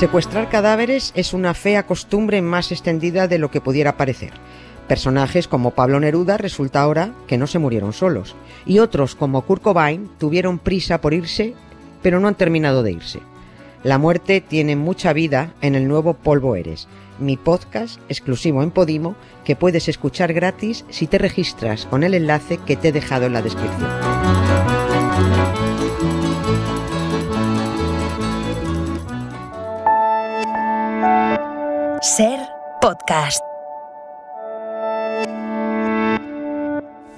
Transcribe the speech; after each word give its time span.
Secuestrar 0.00 0.48
cadáveres 0.48 1.12
es 1.14 1.34
una 1.34 1.52
fea 1.52 1.84
costumbre 1.84 2.40
más 2.40 2.72
extendida 2.72 3.28
de 3.28 3.36
lo 3.36 3.50
que 3.50 3.60
pudiera 3.60 3.98
parecer. 3.98 4.32
Personajes 4.88 5.46
como 5.46 5.72
Pablo 5.72 6.00
Neruda 6.00 6.38
resulta 6.38 6.80
ahora 6.80 7.12
que 7.26 7.36
no 7.36 7.46
se 7.46 7.58
murieron 7.58 7.92
solos, 7.92 8.34
y 8.64 8.78
otros 8.78 9.14
como 9.14 9.42
Kurt 9.42 9.60
Cobain 9.60 10.08
tuvieron 10.16 10.58
prisa 10.58 11.02
por 11.02 11.12
irse, 11.12 11.52
pero 12.00 12.18
no 12.18 12.28
han 12.28 12.34
terminado 12.34 12.82
de 12.82 12.92
irse. 12.92 13.20
La 13.82 13.98
muerte 13.98 14.40
tiene 14.40 14.74
mucha 14.74 15.12
vida 15.12 15.52
en 15.60 15.74
el 15.74 15.86
nuevo 15.86 16.14
Polvo 16.14 16.56
Eres, 16.56 16.88
mi 17.18 17.36
podcast 17.36 18.00
exclusivo 18.08 18.62
en 18.62 18.70
Podimo 18.70 19.16
que 19.44 19.54
puedes 19.54 19.86
escuchar 19.86 20.32
gratis 20.32 20.86
si 20.88 21.08
te 21.08 21.18
registras 21.18 21.84
con 21.84 22.04
el 22.04 22.14
enlace 22.14 22.56
que 22.56 22.76
te 22.76 22.88
he 22.88 22.92
dejado 22.92 23.26
en 23.26 23.34
la 23.34 23.42
descripción. 23.42 23.90
Podcast. 32.80 33.40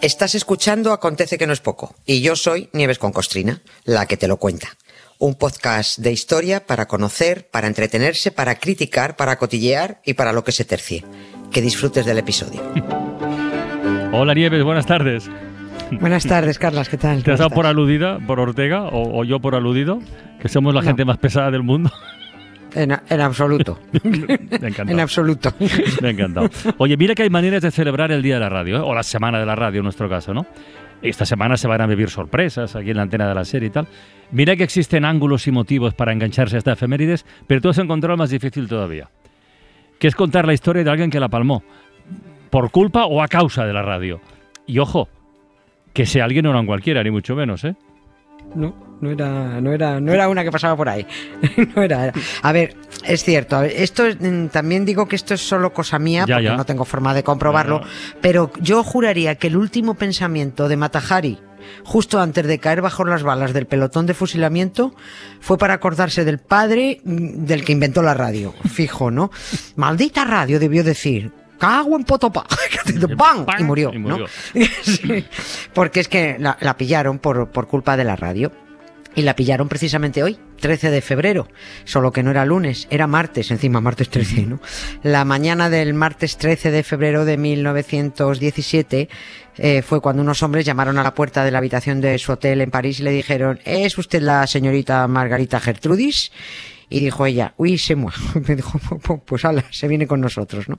Estás 0.00 0.34
escuchando 0.34 0.92
Acontece 0.92 1.38
que 1.38 1.46
no 1.46 1.52
es 1.52 1.60
poco 1.60 1.94
y 2.04 2.20
yo 2.22 2.34
soy 2.36 2.68
Nieves 2.72 2.98
con 2.98 3.12
Costrina, 3.12 3.60
la 3.84 4.06
que 4.06 4.16
te 4.16 4.26
lo 4.28 4.36
cuenta. 4.38 4.68
Un 5.18 5.36
podcast 5.36 5.98
de 6.00 6.10
historia 6.10 6.66
para 6.66 6.86
conocer, 6.86 7.48
para 7.50 7.68
entretenerse, 7.68 8.32
para 8.32 8.56
criticar, 8.56 9.14
para 9.16 9.36
cotillear 9.36 10.00
y 10.04 10.14
para 10.14 10.32
lo 10.32 10.42
que 10.42 10.50
se 10.52 10.64
tercie. 10.64 11.04
Que 11.52 11.60
disfrutes 11.62 12.04
del 12.04 12.18
episodio. 12.18 12.60
Hola 14.12 14.34
Nieves, 14.34 14.64
buenas 14.64 14.86
tardes. 14.86 15.30
Buenas 16.00 16.24
tardes, 16.26 16.58
Carlas, 16.60 16.88
¿qué 16.88 16.96
tal? 16.98 17.22
¿Te 17.22 17.30
has 17.30 17.38
¿Cómo 17.38 17.48
dado 17.50 17.54
por 17.54 17.66
aludida 17.66 18.18
por 18.26 18.40
Ortega 18.40 18.82
o, 18.88 19.20
o 19.20 19.24
yo 19.24 19.38
por 19.40 19.54
aludido? 19.54 20.00
Que 20.40 20.48
somos 20.48 20.74
la 20.74 20.80
No. 20.80 20.86
gente 20.88 21.04
más 21.04 21.18
pesada 21.18 21.50
del 21.52 21.62
mundo. 21.62 21.90
En, 22.74 22.90
en 23.08 23.20
absoluto. 23.20 23.78
Me 24.02 24.92
en 24.92 25.00
absoluto. 25.00 25.52
Me 26.00 26.08
ha 26.08 26.10
encantado. 26.10 26.48
Oye, 26.78 26.96
mira 26.96 27.14
que 27.14 27.22
hay 27.22 27.30
maneras 27.30 27.62
de 27.62 27.70
celebrar 27.70 28.12
el 28.12 28.22
Día 28.22 28.34
de 28.34 28.40
la 28.40 28.48
Radio, 28.48 28.76
¿eh? 28.78 28.82
o 28.82 28.94
la 28.94 29.02
Semana 29.02 29.38
de 29.38 29.46
la 29.46 29.54
Radio 29.54 29.80
en 29.80 29.84
nuestro 29.84 30.08
caso, 30.08 30.32
¿no? 30.32 30.46
Esta 31.02 31.26
semana 31.26 31.56
se 31.56 31.66
van 31.66 31.80
a 31.80 31.86
vivir 31.86 32.08
sorpresas 32.10 32.76
aquí 32.76 32.90
en 32.90 32.96
la 32.96 33.02
antena 33.02 33.28
de 33.28 33.34
la 33.34 33.44
serie 33.44 33.68
y 33.68 33.70
tal. 33.70 33.88
Mira 34.30 34.54
que 34.54 34.62
existen 34.62 35.04
ángulos 35.04 35.48
y 35.48 35.50
motivos 35.50 35.94
para 35.94 36.12
engancharse 36.12 36.56
a 36.56 36.58
esta 36.58 36.72
efemérides, 36.72 37.26
pero 37.48 37.60
tú 37.60 37.70
has 37.70 37.78
encontrado 37.78 38.16
más 38.16 38.30
difícil 38.30 38.68
todavía, 38.68 39.10
que 39.98 40.06
es 40.06 40.14
contar 40.14 40.46
la 40.46 40.54
historia 40.54 40.84
de 40.84 40.90
alguien 40.90 41.10
que 41.10 41.18
la 41.18 41.28
palmó, 41.28 41.64
por 42.50 42.70
culpa 42.70 43.06
o 43.06 43.20
a 43.20 43.26
causa 43.26 43.66
de 43.66 43.72
la 43.72 43.82
radio. 43.82 44.20
Y 44.64 44.78
ojo, 44.78 45.08
que 45.92 46.06
sea 46.06 46.24
alguien 46.24 46.44
no 46.44 46.50
era 46.50 46.60
un 46.60 46.66
cualquiera, 46.66 47.02
ni 47.02 47.10
mucho 47.10 47.34
menos, 47.34 47.64
¿eh? 47.64 47.74
No, 48.54 48.72
no 49.02 49.10
era, 49.10 49.60
no 49.60 49.72
era, 49.72 50.00
no 50.00 50.12
era 50.12 50.28
una 50.28 50.42
que 50.44 50.50
pasaba 50.50 50.76
por 50.76 50.88
ahí. 50.88 51.06
no 51.76 51.82
era, 51.82 52.04
era. 52.04 52.12
A 52.42 52.52
ver, 52.52 52.74
es 53.04 53.22
cierto. 53.24 53.56
a 53.56 53.60
ver, 53.62 53.72
esto 53.76 54.06
es- 54.06 54.16
mm, 54.20 54.46
también 54.46 54.84
digo 54.86 55.06
que 55.06 55.16
esto 55.16 55.34
es 55.34 55.40
solo 55.40 55.72
cosa 55.74 55.98
mía, 55.98 56.24
Ya, 56.26 56.36
porque 56.36 56.44
ya. 56.44 56.56
no 56.56 56.64
tengo 56.64 56.84
forma 56.86 57.12
de 57.12 57.22
comprobarlo. 57.22 57.80
Ya, 57.82 57.86
Pero 58.22 58.50
yo 58.60 58.82
juraría 58.82 59.34
que 59.34 59.48
el 59.48 59.56
último 59.56 59.94
pensamiento 59.94 60.68
de 60.68 60.76
Matajari, 60.76 61.38
justo 61.84 62.20
antes 62.20 62.46
de 62.46 62.58
caer 62.58 62.80
bajo 62.80 63.04
las 63.04 63.22
balas 63.22 63.52
del 63.52 63.66
pelotón 63.66 64.06
de 64.06 64.14
fusilamiento, 64.14 64.94
fue 65.40 65.58
para 65.58 65.74
acordarse 65.74 66.24
del 66.24 66.38
padre 66.38 67.00
mm, 67.04 67.44
del 67.44 67.64
que 67.64 67.72
inventó 67.72 68.02
la 68.02 68.14
radio. 68.14 68.54
Fijo, 68.70 69.10
¿no? 69.10 69.30
Maldita 69.76 70.24
radio, 70.24 70.58
debió 70.60 70.84
decir. 70.84 71.32
Cago 71.58 71.96
en 71.96 72.02
potopá. 72.02 72.44
¡Pam! 73.16 73.46
Y 73.58 73.62
murió, 73.62 73.92
Y 73.94 73.98
¿no? 74.00 74.18
Sí, 74.82 75.24
porque 75.72 76.00
es 76.00 76.08
que 76.08 76.36
la, 76.40 76.56
la 76.60 76.76
pillaron 76.76 77.20
por, 77.20 77.50
por 77.50 77.68
culpa 77.68 77.96
de 77.96 78.02
la 78.02 78.16
radio. 78.16 78.50
Y 79.14 79.22
la 79.22 79.36
pillaron 79.36 79.68
precisamente 79.68 80.22
hoy, 80.22 80.38
13 80.60 80.90
de 80.90 81.00
febrero. 81.02 81.48
Solo 81.84 82.12
que 82.12 82.22
no 82.22 82.30
era 82.30 82.46
lunes, 82.46 82.86
era 82.90 83.06
martes, 83.06 83.50
encima 83.50 83.80
martes 83.80 84.08
13, 84.08 84.46
¿no? 84.46 84.60
La 85.02 85.24
mañana 85.24 85.68
del 85.68 85.92
martes 85.92 86.38
13 86.38 86.70
de 86.70 86.82
febrero 86.82 87.24
de 87.24 87.36
1917 87.36 89.08
eh, 89.58 89.82
fue 89.82 90.00
cuando 90.00 90.22
unos 90.22 90.42
hombres 90.42 90.64
llamaron 90.64 90.98
a 90.98 91.02
la 91.02 91.14
puerta 91.14 91.44
de 91.44 91.50
la 91.50 91.58
habitación 91.58 92.00
de 92.00 92.18
su 92.18 92.32
hotel 92.32 92.62
en 92.62 92.70
París 92.70 93.00
y 93.00 93.02
le 93.02 93.10
dijeron, 93.10 93.60
¿es 93.64 93.98
usted 93.98 94.22
la 94.22 94.46
señorita 94.46 95.06
Margarita 95.08 95.60
Gertrudis? 95.60 96.32
Y 96.92 97.00
dijo 97.00 97.24
ella, 97.24 97.54
uy, 97.56 97.78
se 97.78 97.96
moi. 97.96 98.12
Me 98.46 98.54
dijo, 98.54 98.78
pues 99.24 99.46
ala, 99.46 99.64
se 99.70 99.88
viene 99.88 100.06
con 100.06 100.20
nosotros, 100.20 100.68
¿no? 100.68 100.78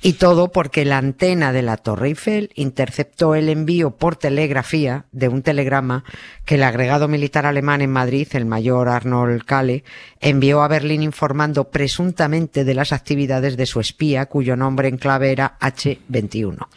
Y 0.00 0.14
todo 0.14 0.52
porque 0.52 0.86
la 0.86 0.96
antena 0.96 1.52
de 1.52 1.60
la 1.60 1.76
Torre 1.76 2.08
Eiffel 2.08 2.50
interceptó 2.54 3.34
el 3.34 3.50
envío 3.50 3.90
por 3.90 4.16
telegrafía 4.16 5.04
de 5.12 5.28
un 5.28 5.42
telegrama 5.42 6.04
que 6.46 6.54
el 6.54 6.62
agregado 6.62 7.08
militar 7.08 7.44
alemán 7.44 7.82
en 7.82 7.90
Madrid, 7.90 8.26
el 8.32 8.46
mayor 8.46 8.88
Arnold 8.88 9.44
Kahle, 9.44 9.84
envió 10.20 10.62
a 10.62 10.68
Berlín 10.68 11.02
informando 11.02 11.70
presuntamente 11.70 12.64
de 12.64 12.74
las 12.74 12.94
actividades 12.94 13.58
de 13.58 13.66
su 13.66 13.80
espía, 13.80 14.26
cuyo 14.26 14.56
nombre 14.56 14.88
en 14.88 14.96
clave 14.96 15.30
era 15.30 15.58
H21. 15.60 16.68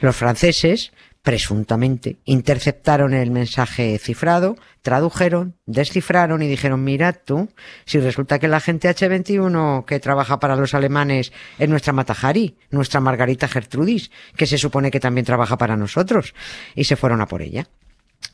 Los 0.00 0.16
franceses, 0.16 0.92
presuntamente, 1.22 2.18
interceptaron 2.24 3.14
el 3.14 3.30
mensaje 3.30 3.96
cifrado, 3.98 4.56
tradujeron, 4.82 5.56
descifraron 5.66 6.42
y 6.42 6.48
dijeron, 6.48 6.82
mira 6.82 7.12
tú, 7.12 7.48
si 7.84 8.00
resulta 8.00 8.40
que 8.40 8.48
la 8.48 8.60
gente 8.60 8.90
H21 8.90 9.84
que 9.84 10.00
trabaja 10.00 10.40
para 10.40 10.56
los 10.56 10.74
alemanes 10.74 11.32
es 11.58 11.68
nuestra 11.68 11.92
Matajari, 11.92 12.58
nuestra 12.70 13.00
Margarita 13.00 13.46
Gertrudis, 13.46 14.10
que 14.36 14.46
se 14.46 14.58
supone 14.58 14.90
que 14.90 15.00
también 15.00 15.24
trabaja 15.24 15.56
para 15.56 15.76
nosotros, 15.76 16.34
y 16.74 16.84
se 16.84 16.96
fueron 16.96 17.20
a 17.20 17.26
por 17.26 17.42
ella. 17.42 17.68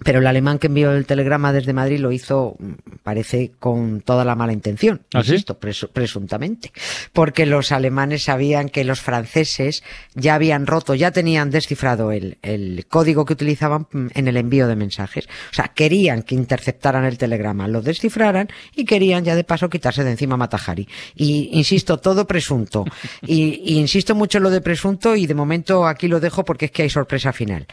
Pero 0.05 0.21
el 0.21 0.27
alemán 0.29 0.59
que 0.61 0.69
envió 0.69 0.93
el 0.93 1.07
telegrama 1.07 1.53
desde 1.53 1.73
Madrid 1.73 1.99
lo 1.99 2.13
hizo, 2.13 2.57
parece, 3.03 3.51
con 3.59 4.01
toda 4.01 4.25
la 4.25 4.37
mala 4.37 4.53
intención, 4.53 5.03
¿Ah, 5.13 5.23
sí? 5.25 5.33
insisto, 5.33 5.59
presu- 5.59 5.89
presuntamente. 5.93 6.73
Porque 7.13 7.47
los 7.47 7.73
alemanes 7.73 8.23
sabían 8.25 8.69
que 8.69 8.85
los 8.85 9.01
franceses 9.01 9.83
ya 10.15 10.35
habían 10.37 10.67
roto, 10.67 10.95
ya 10.95 11.11
tenían 11.11 11.51
descifrado 11.51 12.13
el, 12.13 12.39
el 12.43 12.87
código 12.87 13.25
que 13.25 13.33
utilizaban 13.33 13.89
mm, 13.91 14.07
en 14.15 14.29
el 14.29 14.37
envío 14.37 14.69
de 14.69 14.77
mensajes. 14.77 15.27
O 15.51 15.55
sea, 15.55 15.69
querían 15.69 16.23
que 16.23 16.37
interceptaran 16.37 17.05
el 17.05 17.19
telegrama, 17.19 17.67
lo 17.67 17.83
descifraran 17.83 18.49
y 18.77 18.85
querían 18.85 19.25
ya 19.25 19.35
de 19.35 19.43
paso 19.43 19.69
quitarse 19.69 20.05
de 20.05 20.13
encima 20.13 20.35
a 20.35 20.39
Matajari. 20.39 20.87
Y 21.17 21.51
insisto, 21.53 21.99
todo 21.99 22.27
presunto. 22.27 22.85
Y, 23.27 23.61
y 23.65 23.79
insisto 23.79 24.15
mucho 24.15 24.39
en 24.39 24.45
lo 24.45 24.51
de 24.51 24.61
presunto 24.61 25.17
y 25.17 25.27
de 25.27 25.35
momento 25.35 25.87
aquí 25.89 26.07
lo 26.07 26.21
dejo 26.21 26.45
porque 26.45 26.67
es 26.67 26.71
que 26.71 26.83
hay 26.83 26.91
sorpresa 26.91 27.33
final. 27.33 27.67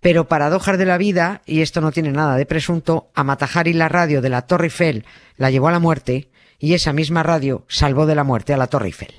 Pero 0.00 0.28
paradojas 0.28 0.78
de 0.78 0.86
la 0.86 0.96
vida, 0.98 1.42
y 1.46 1.61
esto 1.62 1.80
no 1.80 1.92
tiene 1.92 2.12
nada 2.12 2.36
de 2.36 2.46
presunto, 2.46 3.10
a 3.14 3.24
Matajari 3.24 3.72
la 3.72 3.88
radio 3.88 4.20
de 4.20 4.28
la 4.28 4.42
Torre 4.42 4.66
Eiffel 4.66 5.04
la 5.36 5.50
llevó 5.50 5.68
a 5.68 5.72
la 5.72 5.78
muerte 5.78 6.28
y 6.58 6.74
esa 6.74 6.92
misma 6.92 7.22
radio 7.22 7.64
salvó 7.68 8.06
de 8.06 8.14
la 8.14 8.24
muerte 8.24 8.52
a 8.52 8.56
la 8.56 8.66
Torre 8.66 8.86
Eiffel. 8.86 9.14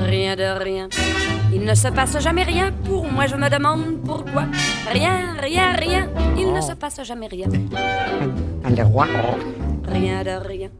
Rien 0.00 0.36
de 0.36 0.58
rien. 0.58 0.88
Il 1.52 1.64
ne 1.64 1.74
se 1.74 1.88
passe 1.88 2.18
jamais 2.20 2.44
rien 2.44 2.72
pour 2.84 3.10
moi, 3.10 3.26
je 3.26 3.36
me 3.36 3.48
demande 3.48 4.00
pourquoi. 4.04 4.46
Rien, 4.92 5.36
rien, 5.40 5.72
rien. 5.76 6.08
Il 6.36 6.52
ne 6.52 6.60
se 6.60 6.72
passe 6.72 7.02
jamais 7.04 7.28
rien. 7.28 7.48
Al 8.64 8.74
legua. 8.74 9.06
Rien 9.86 10.24
de 10.24 10.36
rien. 10.46 10.70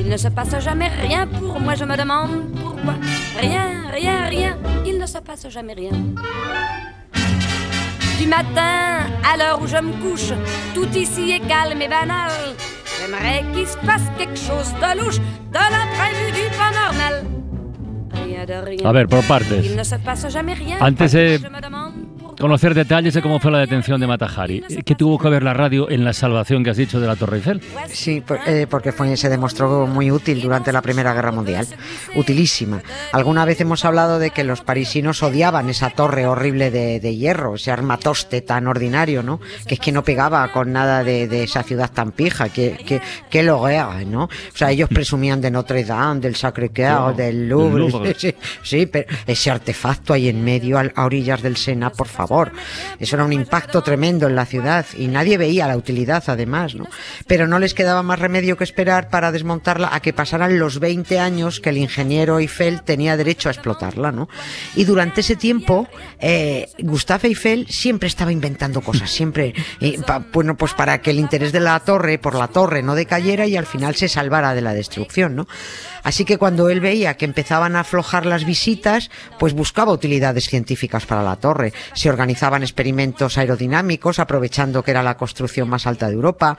Il 0.00 0.08
ne 0.08 0.16
se 0.16 0.28
passe 0.28 0.58
jamais 0.60 0.88
rien 0.88 1.26
pour 1.26 1.58
moi, 1.60 1.74
je 1.74 1.84
me 1.84 1.96
demande 1.96 2.54
pourquoi. 2.62 2.94
Rien, 3.40 3.90
rien, 3.90 4.28
rien. 4.28 4.58
Il 4.84 4.98
ne 4.98 5.06
se 5.06 5.18
passe 5.18 5.48
jamais 5.48 5.74
rien. 5.74 5.92
Du 8.22 8.28
matin 8.28 9.00
à 9.28 9.36
l'heure 9.36 9.60
où 9.60 9.66
je 9.66 9.78
me 9.78 9.92
couche, 10.00 10.32
tout 10.74 10.88
ici 10.94 11.32
est 11.32 11.40
calme 11.40 11.82
et 11.82 11.88
banal. 11.88 12.30
J'aimerais 12.96 13.42
qu'il 13.52 13.66
se 13.66 13.76
passe 13.78 14.06
quelque 14.16 14.38
chose 14.38 14.72
de 14.80 15.00
louche, 15.00 15.18
de 15.18 15.64
l'imprévu, 15.74 16.30
du 16.30 16.56
pas 16.56 16.70
normal. 16.70 17.24
Rien 18.24 18.44
de 18.46 18.64
rien. 18.64 18.88
A 18.88 18.92
ver, 18.92 19.08
por 19.08 19.24
partes. 19.24 19.46
Il 19.64 19.74
ne 19.74 19.82
se 19.82 19.96
passe 19.96 20.30
jamais 20.30 20.52
rien. 20.52 20.76
Antes 20.80 20.98
de 21.00 21.08
Je 21.08 21.48
me 21.48 21.60
demande 21.60 21.70
pourquoi. 21.70 21.81
Conocer 22.42 22.74
detalles 22.74 23.14
de 23.14 23.22
cómo 23.22 23.38
fue 23.38 23.52
la 23.52 23.60
detención 23.60 24.00
de 24.00 24.08
Matajari. 24.08 24.64
¿Qué 24.84 24.96
tuvo 24.96 25.16
que 25.16 25.28
ver 25.28 25.44
la 25.44 25.54
radio 25.54 25.88
en 25.88 26.04
la 26.04 26.12
salvación 26.12 26.64
que 26.64 26.70
has 26.70 26.76
dicho 26.76 26.98
de 26.98 27.06
la 27.06 27.14
Torre 27.14 27.36
Eiffel? 27.36 27.60
Sí, 27.88 28.20
por- 28.20 28.40
eh, 28.48 28.66
porque 28.68 28.90
fue, 28.90 29.16
se 29.16 29.28
demostró 29.28 29.86
muy 29.86 30.10
útil 30.10 30.42
durante 30.42 30.72
la 30.72 30.82
Primera 30.82 31.14
Guerra 31.14 31.30
Mundial. 31.30 31.68
Utilísima. 32.16 32.82
Alguna 33.12 33.44
vez 33.44 33.60
hemos 33.60 33.84
hablado 33.84 34.18
de 34.18 34.30
que 34.30 34.42
los 34.42 34.60
parisinos 34.60 35.22
odiaban 35.22 35.70
esa 35.70 35.90
torre 35.90 36.26
horrible 36.26 36.72
de, 36.72 36.98
de 36.98 37.14
hierro, 37.14 37.54
ese 37.54 37.70
armatoste 37.70 38.40
tan 38.40 38.66
ordinario, 38.66 39.22
¿no? 39.22 39.38
Que 39.68 39.74
es 39.74 39.80
que 39.80 39.92
no 39.92 40.02
pegaba 40.02 40.50
con 40.50 40.72
nada 40.72 41.04
de, 41.04 41.28
de 41.28 41.44
esa 41.44 41.62
ciudad 41.62 41.92
tan 41.92 42.10
pija, 42.10 42.48
que, 42.48 42.72
que, 42.84 43.00
que 43.30 43.42
lo 43.44 43.68
era, 43.68 44.02
¿no? 44.04 44.24
O 44.24 44.56
sea, 44.56 44.72
ellos 44.72 44.88
presumían 44.88 45.40
de 45.40 45.52
Notre 45.52 45.84
Dame, 45.84 46.18
del 46.18 46.34
Sacré-Cœur, 46.34 46.72
Claro, 46.72 47.12
del 47.12 47.48
Louvre. 47.48 47.82
del 47.84 47.92
Louvre. 47.92 48.16
Sí, 48.18 48.34
sí, 48.64 48.86
pero 48.86 49.06
ese 49.28 49.48
artefacto 49.52 50.12
ahí 50.12 50.28
en 50.28 50.42
medio, 50.44 50.76
al- 50.76 50.92
a 50.96 51.04
orillas 51.04 51.40
del 51.40 51.56
Sena, 51.56 51.90
por 51.90 52.08
favor. 52.08 52.31
Eso 52.98 53.16
era 53.16 53.24
un 53.24 53.32
impacto 53.32 53.82
tremendo 53.82 54.26
en 54.26 54.36
la 54.36 54.46
ciudad 54.46 54.86
y 54.96 55.08
nadie 55.08 55.38
veía 55.38 55.68
la 55.68 55.76
utilidad 55.76 56.24
además, 56.26 56.74
¿no? 56.74 56.86
Pero 57.26 57.46
no 57.46 57.58
les 57.58 57.74
quedaba 57.74 58.02
más 58.02 58.18
remedio 58.18 58.56
que 58.56 58.64
esperar 58.64 59.08
para 59.08 59.32
desmontarla 59.32 59.90
a 59.92 60.00
que 60.00 60.12
pasaran 60.12 60.58
los 60.58 60.80
20 60.80 61.18
años 61.18 61.60
que 61.60 61.70
el 61.70 61.78
ingeniero 61.78 62.38
Eiffel 62.38 62.82
tenía 62.82 63.16
derecho 63.16 63.48
a 63.48 63.52
explotarla, 63.52 64.12
¿no? 64.12 64.28
Y 64.74 64.84
durante 64.84 65.20
ese 65.20 65.36
tiempo, 65.36 65.88
eh, 66.20 66.68
Gustave 66.78 67.28
Eiffel 67.28 67.66
siempre 67.68 68.08
estaba 68.08 68.32
inventando 68.32 68.80
cosas, 68.80 69.10
siempre, 69.10 69.54
eh, 69.80 69.98
bueno, 70.32 70.56
pues 70.56 70.74
para 70.74 71.00
que 71.00 71.10
el 71.10 71.18
interés 71.18 71.52
de 71.52 71.60
la 71.60 71.78
torre, 71.80 72.18
por 72.18 72.34
la 72.34 72.48
torre, 72.48 72.82
no 72.82 72.94
decayera 72.94 73.46
y 73.46 73.56
al 73.56 73.66
final 73.66 73.94
se 73.94 74.08
salvara 74.08 74.54
de 74.54 74.62
la 74.62 74.74
destrucción, 74.74 75.36
¿no? 75.36 75.46
Así 76.02 76.24
que 76.24 76.38
cuando 76.38 76.68
él 76.68 76.80
veía 76.80 77.16
que 77.16 77.24
empezaban 77.24 77.76
a 77.76 77.80
aflojar 77.80 78.26
las 78.26 78.44
visitas, 78.44 79.10
pues 79.38 79.54
buscaba 79.54 79.92
utilidades 79.92 80.48
científicas 80.48 81.06
para 81.06 81.22
la 81.22 81.36
torre. 81.36 81.72
Se 81.94 82.08
organizaban 82.22 82.62
experimentos 82.62 83.36
aerodinámicos, 83.36 84.20
aprovechando 84.20 84.82
que 84.84 84.92
era 84.92 85.02
la 85.02 85.16
construcción 85.16 85.68
más 85.68 85.86
alta 85.88 86.06
de 86.06 86.14
Europa. 86.14 86.56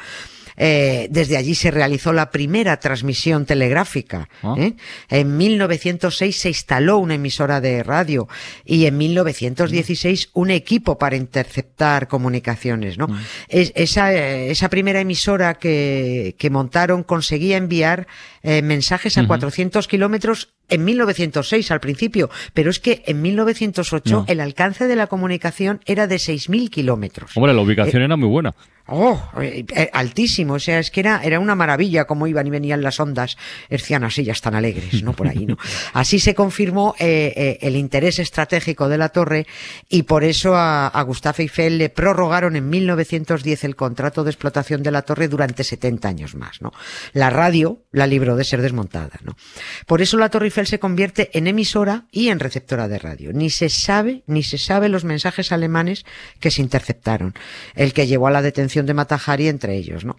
Eh, 0.56 1.08
desde 1.10 1.36
allí 1.38 1.56
se 1.56 1.72
realizó 1.72 2.14
la 2.14 2.30
primera 2.30 2.78
transmisión 2.78 3.46
telegráfica. 3.46 4.30
Ah. 4.44 4.54
¿eh? 4.60 4.74
En 5.10 5.36
1906 5.36 6.38
se 6.38 6.50
instaló 6.50 7.00
una 7.00 7.16
emisora 7.16 7.60
de 7.60 7.82
radio 7.82 8.28
y 8.64 8.86
en 8.86 8.96
1916 8.98 10.30
un 10.34 10.52
equipo 10.52 11.00
para 11.00 11.16
interceptar 11.16 12.08
comunicaciones. 12.08 13.00
¿no? 13.00 13.08
Es- 13.48 13.72
esa, 13.76 14.14
esa 14.14 14.70
primera 14.70 15.00
emisora 15.00 15.56
que, 15.56 16.36
que 16.38 16.50
montaron 16.52 17.02
conseguía 17.02 17.58
enviar 17.58 18.06
eh, 18.44 18.62
mensajes 18.62 19.18
a 19.18 19.22
Ujú. 19.22 19.30
400 19.30 19.88
kilómetros 19.88 20.50
en 20.70 20.84
1906 20.86 21.72
al 21.72 21.80
principio, 21.80 22.30
pero 22.54 22.70
es 22.70 22.80
que 22.80 23.04
en 23.06 23.22
1908 23.22 24.16
No. 24.16 24.26
el 24.28 24.40
alcance 24.40 24.88
de 24.88 24.96
la 24.96 25.08
comunicación 25.08 25.82
era 25.86 26.08
de 26.08 26.16
6.000 26.16 26.70
kilómetros. 26.70 27.32
Hombre, 27.36 27.54
la 27.54 27.62
ubicación 27.62 28.02
era 28.02 28.16
muy 28.16 28.30
buena. 28.30 28.54
Oh, 28.86 29.18
eh, 29.42 29.64
eh, 29.74 29.90
altísimo, 29.94 30.56
o 30.56 30.60
sea, 30.60 30.80
es 30.80 30.92
que 30.92 31.00
era, 31.00 31.22
era 31.24 31.40
una 31.40 31.56
maravilla 31.56 32.04
cómo 32.04 32.28
iban 32.28 32.46
y 32.48 32.50
venían 32.50 32.82
las 32.82 33.00
ondas 33.00 33.38
hercianas, 33.70 34.18
ellas 34.18 34.42
tan 34.42 34.56
alegres, 34.56 35.02
¿no? 35.04 35.14
Por 35.14 35.30
ahí, 35.30 35.46
¿no? 35.46 35.58
Así 35.94 36.20
se 36.20 36.36
confirmó 36.36 36.94
eh, 37.00 37.32
eh, 37.34 37.58
el 37.62 37.78
interés 37.78 38.20
estratégico 38.20 38.90
de 38.90 38.98
la 38.98 39.08
torre 39.08 39.48
y 39.88 40.04
por 40.04 40.26
eso 40.26 40.58
a, 40.58 40.88
a 40.88 41.02
Gustave 41.04 41.44
Eiffel 41.44 41.78
le 41.78 41.88
prorrogaron 41.88 42.58
en 42.58 42.70
1910 42.70 43.64
el 43.64 43.78
contrato 43.78 44.26
de 44.26 44.32
explotación 44.32 44.84
de 44.84 44.92
la 44.92 45.04
torre 45.04 45.30
durante 45.30 45.64
70 45.64 46.06
años 46.10 46.36
más, 46.36 46.62
¿no? 46.62 46.74
La 47.14 47.30
radio 47.30 47.84
la 47.94 48.06
libró 48.06 48.36
de 48.36 48.44
ser 48.44 48.62
desmontada, 48.62 49.18
¿no? 49.24 49.38
Por 49.88 50.02
eso 50.02 50.18
la 50.18 50.28
torre 50.28 50.48
Eiffel 50.54 50.68
se 50.68 50.78
convierte 50.78 51.32
en 51.34 51.48
emisora 51.48 52.06
y 52.12 52.30
en 52.30 52.40
receptora 52.40 52.88
de 52.88 53.00
radio. 53.00 53.34
Ni 53.34 53.50
se 53.50 53.70
sabe, 53.70 54.22
ni 54.28 54.44
se 54.44 54.60
sabe 54.60 54.88
los 54.88 55.04
mensajes 55.04 55.52
alemanes 55.52 56.06
que 56.40 56.52
se 56.52 56.62
interceptaron. 56.62 57.34
El 57.74 57.92
que 57.92 58.06
llevó 58.06 58.28
a 58.28 58.32
la 58.32 58.44
detención 58.44 58.86
de 58.86 58.94
Matajari 58.94 59.48
entre 59.48 59.76
ellos, 59.76 60.06
¿no? 60.06 60.16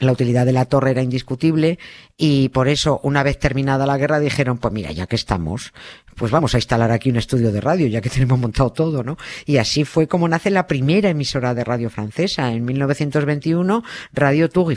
La 0.00 0.12
utilidad 0.12 0.44
de 0.44 0.52
la 0.52 0.66
torre 0.66 0.90
era 0.90 1.02
indiscutible 1.02 1.78
y 2.18 2.50
por 2.50 2.68
eso, 2.68 3.00
una 3.04 3.22
vez 3.22 3.38
terminada 3.38 3.86
la 3.86 3.96
guerra, 3.96 4.20
dijeron, 4.20 4.58
pues 4.58 4.74
mira, 4.74 4.92
ya 4.92 5.06
que 5.06 5.16
estamos, 5.16 5.72
pues 6.14 6.30
vamos 6.30 6.52
a 6.54 6.58
instalar 6.58 6.90
aquí 6.90 7.08
un 7.08 7.16
estudio 7.16 7.50
de 7.50 7.62
radio, 7.62 7.86
ya 7.86 8.02
que 8.02 8.10
tenemos 8.10 8.38
montado 8.38 8.70
todo, 8.70 9.02
¿no? 9.02 9.16
Y 9.46 9.56
así 9.56 9.84
fue 9.84 10.08
como 10.08 10.28
nace 10.28 10.50
la 10.50 10.66
primera 10.66 11.08
emisora 11.08 11.54
de 11.54 11.64
radio 11.64 11.88
francesa, 11.88 12.52
en 12.52 12.66
1921, 12.66 13.82
Radio 14.12 14.50
Tour. 14.50 14.74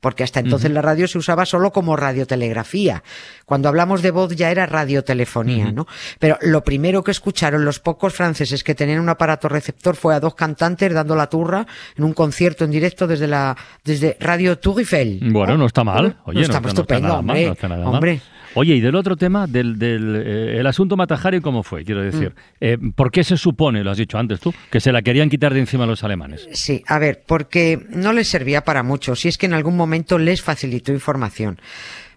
Porque 0.00 0.22
hasta 0.22 0.40
entonces 0.40 0.70
la 0.70 0.82
radio 0.82 1.08
se 1.08 1.18
usaba 1.18 1.44
solo 1.46 1.72
como 1.72 1.96
radiotelegrafía. 1.96 3.02
Cuando 3.44 3.68
hablamos 3.68 4.02
de 4.02 4.10
voz 4.10 4.34
ya 4.36 4.50
era 4.50 4.66
radiotelefonía, 4.66 5.72
¿no? 5.72 5.86
Pero 6.18 6.38
lo 6.42 6.62
primero 6.62 7.02
que 7.02 7.10
escucharon 7.10 7.64
los 7.64 7.80
pocos 7.80 8.14
franceses 8.14 8.62
que 8.62 8.74
tenían 8.74 9.00
un 9.00 9.08
aparato 9.08 9.48
receptor 9.48 9.96
fue 9.96 10.14
a 10.14 10.20
dos 10.20 10.34
cantantes 10.34 10.92
dando 10.92 11.16
la 11.16 11.28
turra 11.28 11.66
en 11.96 12.04
un 12.04 12.12
concierto 12.12 12.64
en 12.64 12.70
directo 12.70 13.06
desde 13.06 13.26
la 13.26 13.56
desde 13.84 14.16
Radio 14.20 14.58
Tour 14.58 14.80
Eiffel. 14.80 15.20
Bueno, 15.32 15.56
no 15.56 15.66
está 15.66 15.82
mal. 15.82 16.18
Oye, 16.24 16.40
no 16.40 16.44
está, 16.46 16.60
no 16.60 16.68
estupendo, 16.68 17.08
nada 17.08 17.18
hombre. 17.18 17.46
está 17.48 17.68
nada 17.68 17.90
mal. 17.90 18.20
Oye, 18.54 18.74
y 18.76 18.80
del 18.80 18.94
otro 18.94 19.16
tema, 19.16 19.46
del, 19.46 19.78
del 19.78 20.16
eh, 20.24 20.58
el 20.60 20.66
asunto 20.66 20.96
Matajari, 20.96 21.40
¿cómo 21.40 21.62
fue? 21.62 21.84
Quiero 21.84 22.02
decir, 22.02 22.30
Mm. 22.30 22.34
eh, 22.60 22.78
¿por 22.94 23.10
qué 23.10 23.24
se 23.24 23.36
supone, 23.36 23.82
lo 23.82 23.90
has 23.90 23.98
dicho 23.98 24.16
antes 24.18 24.40
tú, 24.40 24.54
que 24.70 24.80
se 24.80 24.92
la 24.92 25.02
querían 25.02 25.28
quitar 25.28 25.52
de 25.52 25.60
encima 25.60 25.86
los 25.86 26.04
alemanes? 26.04 26.48
Sí, 26.52 26.82
a 26.86 26.98
ver, 26.98 27.22
porque 27.26 27.84
no 27.90 28.12
les 28.12 28.28
servía 28.28 28.62
para 28.64 28.82
mucho, 28.82 29.16
si 29.16 29.28
es 29.28 29.38
que 29.38 29.46
en 29.46 29.54
algún 29.54 29.76
momento 29.76 30.18
les 30.18 30.42
facilitó 30.42 30.92
información. 30.92 31.58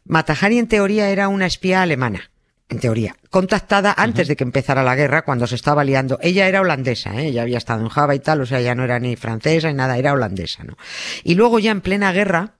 Matajari 0.05 0.57
en 0.59 0.67
teoría 0.67 1.09
era 1.09 1.27
una 1.27 1.45
espía 1.47 1.81
alemana. 1.81 2.29
En 2.69 2.79
teoría, 2.79 3.15
contactada 3.29 3.93
antes 3.97 4.27
de 4.27 4.35
que 4.35 4.43
empezara 4.43 4.83
la 4.83 4.93
guerra, 4.93 5.21
cuando 5.23 5.47
se 5.47 5.55
estaba 5.55 5.85
liando. 5.85 6.19
Ella 6.21 6.49
era 6.49 6.59
holandesa, 6.59 7.15
¿eh? 7.15 7.27
ella 7.27 7.43
había 7.43 7.57
estado 7.59 7.81
en 7.81 7.87
Java 7.87 8.13
y 8.13 8.19
tal, 8.19 8.41
o 8.41 8.45
sea, 8.45 8.59
ya 8.59 8.75
no 8.75 8.83
era 8.83 8.99
ni 8.99 9.15
francesa 9.15 9.69
ni 9.69 9.75
nada, 9.75 9.97
era 9.97 10.11
holandesa, 10.11 10.65
¿no? 10.65 10.77
Y 11.23 11.35
luego 11.35 11.59
ya 11.59 11.71
en 11.71 11.79
plena 11.79 12.11
guerra, 12.11 12.55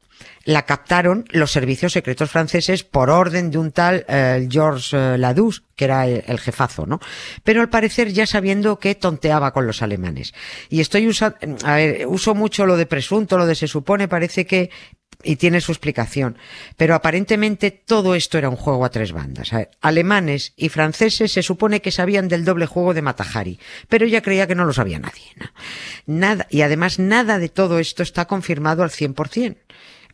la 0.48 0.66
captaron 0.66 1.26
los 1.32 1.52
servicios 1.52 1.92
secretos 1.92 2.32
franceses 2.32 2.86
por 2.86 3.10
orden 3.10 3.52
de 3.52 3.58
un 3.58 3.74
tal 3.74 4.06
eh, 4.08 4.48
Georges 4.50 4.94
eh, 4.94 5.18
que 5.76 5.86
era 5.86 6.08
el, 6.08 6.24
el 6.26 6.40
jefazo, 6.40 6.86
¿no? 6.86 7.02
Pero 7.44 7.60
al 7.60 7.70
parecer 7.70 8.14
ya 8.14 8.26
sabiendo 8.26 8.80
que 8.80 8.96
tonteaba 8.96 9.52
con 9.52 9.68
los 9.68 9.82
alemanes. 9.82 10.34
Y 10.70 10.80
estoy 10.80 11.06
usando, 11.06 11.38
a 11.66 11.76
ver, 11.76 12.08
uso 12.08 12.34
mucho 12.34 12.66
lo 12.66 12.78
de 12.78 12.86
presunto, 12.86 13.38
lo 13.38 13.46
de 13.46 13.56
se 13.56 13.68
supone, 13.68 14.08
parece 14.08 14.46
que 14.46 14.70
y 15.22 15.36
tiene 15.36 15.60
su 15.60 15.74
explicación. 15.74 16.38
Pero 16.78 16.96
aparentemente 16.96 17.72
todo 17.72 18.16
esto 18.16 18.38
era 18.38 18.48
un 18.48 18.56
juego 18.56 18.86
a 18.86 18.90
tres 18.90 19.12
bandas. 19.12 19.52
A 19.52 19.58
ver, 19.58 19.72
alemanes 19.82 20.54
y 20.56 20.70
franceses 20.70 21.34
se 21.34 21.44
supone 21.44 21.82
que 21.82 21.92
sabían 21.92 22.30
del 22.30 22.46
doble 22.46 22.68
juego 22.68 22.94
de 22.94 23.02
Matajari, 23.02 23.60
pero 23.90 24.06
ella 24.06 24.22
creía 24.22 24.48
que 24.48 24.56
no 24.56 24.64
lo 24.64 24.72
sabía 24.72 25.00
nadie. 25.00 25.26
¿no? 25.36 25.48
Nada, 26.06 26.48
y 26.50 26.62
además 26.62 27.00
nada 27.00 27.38
de 27.38 27.50
todo 27.50 27.80
esto 27.80 28.02
está 28.02 28.26
confirmado 28.26 28.84
al 28.84 28.92
100%. 28.92 29.58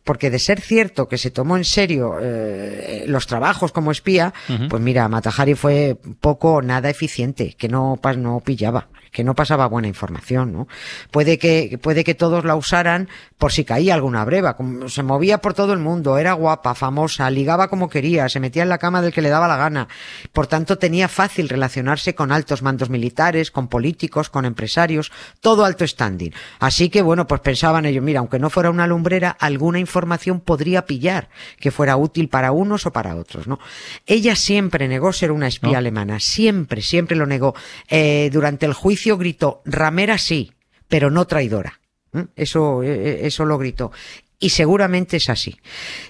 Porque 0.04 0.30
de 0.30 0.38
ser 0.38 0.60
cierto 0.60 1.08
que 1.08 1.16
se 1.16 1.30
tomó 1.30 1.56
en 1.56 1.64
serio 1.64 2.18
eh, 2.20 3.04
los 3.08 3.26
trabajos 3.26 3.72
como 3.72 3.90
espía, 3.90 4.34
pues 4.68 4.82
mira, 4.82 5.08
Matajari 5.08 5.54
fue 5.54 5.96
poco 6.20 6.54
o 6.54 6.62
nada 6.62 6.90
eficiente, 6.90 7.56
que 7.58 7.68
no, 7.68 7.98
no 8.18 8.40
pillaba, 8.40 8.88
que 9.14 9.22
no 9.22 9.34
pasaba 9.36 9.68
buena 9.68 9.86
información, 9.86 10.52
¿no? 10.52 10.68
Puede 11.12 11.38
que, 11.38 11.78
puede 11.80 12.02
que 12.02 12.16
todos 12.16 12.44
la 12.44 12.56
usaran 12.56 13.08
por 13.38 13.52
si 13.52 13.64
caía 13.64 13.94
alguna 13.94 14.24
breva, 14.24 14.56
como 14.56 14.88
se 14.88 15.04
movía 15.04 15.38
por 15.38 15.54
todo 15.54 15.72
el 15.72 15.78
mundo, 15.78 16.18
era 16.18 16.32
guapa, 16.32 16.74
famosa, 16.74 17.30
ligaba 17.30 17.68
como 17.68 17.88
quería, 17.88 18.28
se 18.28 18.40
metía 18.40 18.64
en 18.64 18.68
la 18.68 18.78
cama 18.78 19.02
del 19.02 19.12
que 19.12 19.22
le 19.22 19.28
daba 19.28 19.46
la 19.46 19.56
gana. 19.56 19.86
Por 20.32 20.48
tanto, 20.48 20.78
tenía 20.78 21.06
fácil 21.06 21.48
relacionarse 21.48 22.16
con 22.16 22.32
altos 22.32 22.62
mandos 22.62 22.90
militares, 22.90 23.52
con 23.52 23.68
políticos, 23.68 24.30
con 24.30 24.46
empresarios, 24.46 25.12
todo 25.40 25.64
alto 25.64 25.86
standing. 25.86 26.32
Así 26.58 26.88
que 26.88 27.00
bueno, 27.00 27.28
pues 27.28 27.40
pensaban 27.40 27.86
ellos, 27.86 28.02
mira, 28.02 28.18
aunque 28.18 28.40
no 28.40 28.50
fuera 28.50 28.68
una 28.68 28.88
lumbrera, 28.88 29.30
alguna 29.30 29.78
información 29.78 30.40
podría 30.40 30.86
pillar 30.86 31.28
que 31.60 31.70
fuera 31.70 31.96
útil 31.96 32.28
para 32.28 32.50
unos 32.50 32.84
o 32.86 32.92
para 32.92 33.14
otros, 33.14 33.46
¿no? 33.46 33.60
Ella 34.06 34.34
siempre 34.34 34.88
negó 34.88 35.12
ser 35.12 35.30
una 35.30 35.46
espía 35.46 35.72
¿No? 35.72 35.78
alemana, 35.78 36.18
siempre, 36.18 36.82
siempre 36.82 37.16
lo 37.16 37.26
negó. 37.26 37.54
Eh, 37.88 38.28
durante 38.32 38.66
el 38.66 38.72
juicio 38.72 39.03
gritó, 39.12 39.62
ramera 39.64 40.18
sí, 40.18 40.52
pero 40.88 41.10
no 41.10 41.26
traidora. 41.26 41.80
¿Mm? 42.12 42.22
Eso, 42.36 42.82
eh, 42.82 43.26
eso 43.26 43.44
lo 43.44 43.58
gritó. 43.58 43.92
Y 44.38 44.50
seguramente 44.50 45.16
es 45.16 45.30
así. 45.30 45.56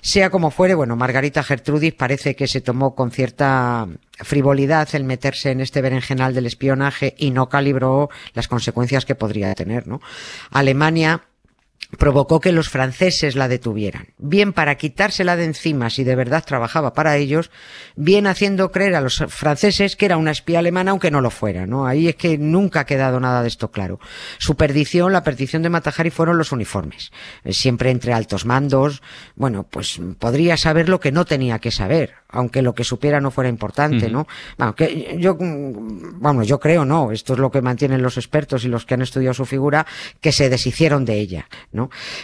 Sea 0.00 0.30
como 0.30 0.50
fuere, 0.50 0.74
bueno, 0.74 0.96
Margarita 0.96 1.42
Gertrudis 1.42 1.94
parece 1.94 2.34
que 2.34 2.48
se 2.48 2.60
tomó 2.60 2.94
con 2.94 3.10
cierta 3.10 3.86
frivolidad 4.16 4.88
el 4.94 5.04
meterse 5.04 5.50
en 5.50 5.60
este 5.60 5.82
berenjenal 5.82 6.34
del 6.34 6.46
espionaje 6.46 7.14
y 7.16 7.30
no 7.30 7.48
calibró 7.48 8.10
las 8.32 8.48
consecuencias 8.48 9.04
que 9.04 9.14
podría 9.14 9.54
tener, 9.54 9.86
¿no? 9.86 10.00
Alemania 10.50 11.22
provocó 11.94 12.40
que 12.40 12.52
los 12.52 12.68
franceses 12.68 13.36
la 13.36 13.48
detuvieran, 13.48 14.08
bien 14.18 14.52
para 14.52 14.76
quitársela 14.76 15.36
de 15.36 15.44
encima 15.44 15.90
si 15.90 16.04
de 16.04 16.16
verdad 16.16 16.44
trabajaba 16.44 16.92
para 16.92 17.16
ellos, 17.16 17.50
bien 17.96 18.26
haciendo 18.26 18.70
creer 18.72 18.94
a 18.96 19.00
los 19.00 19.24
franceses 19.28 19.96
que 19.96 20.06
era 20.06 20.16
una 20.16 20.30
espía 20.30 20.58
alemana 20.58 20.90
aunque 20.90 21.10
no 21.10 21.20
lo 21.20 21.30
fuera, 21.30 21.66
¿no? 21.66 21.86
Ahí 21.86 22.08
es 22.08 22.16
que 22.16 22.38
nunca 22.38 22.80
ha 22.80 22.86
quedado 22.86 23.20
nada 23.20 23.42
de 23.42 23.48
esto 23.48 23.70
claro. 23.70 24.00
Su 24.38 24.56
perdición, 24.56 25.12
la 25.12 25.22
perdición 25.22 25.62
de 25.62 25.70
Matajari 25.70 26.10
fueron 26.10 26.38
los 26.38 26.52
uniformes, 26.52 27.12
Eh, 27.44 27.52
siempre 27.52 27.90
entre 27.90 28.12
altos 28.12 28.44
mandos, 28.44 29.02
bueno, 29.36 29.64
pues 29.64 30.00
podría 30.18 30.56
saber 30.56 30.88
lo 30.88 31.00
que 31.00 31.12
no 31.12 31.24
tenía 31.24 31.58
que 31.58 31.70
saber, 31.70 32.14
aunque 32.28 32.62
lo 32.62 32.74
que 32.74 32.84
supiera 32.84 33.20
no 33.20 33.30
fuera 33.30 33.48
importante, 33.48 34.10
¿no? 34.10 34.26
Bueno, 34.58 34.74
que 34.74 35.16
yo, 35.18 35.36
vamos, 35.38 36.46
yo 36.46 36.58
creo, 36.58 36.84
no, 36.84 37.12
esto 37.12 37.34
es 37.34 37.38
lo 37.38 37.50
que 37.50 37.62
mantienen 37.62 38.02
los 38.02 38.16
expertos 38.16 38.64
y 38.64 38.68
los 38.68 38.84
que 38.84 38.94
han 38.94 39.02
estudiado 39.02 39.34
su 39.34 39.46
figura, 39.46 39.86
que 40.20 40.32
se 40.32 40.48
deshicieron 40.48 41.04
de 41.04 41.18
ella, 41.20 41.48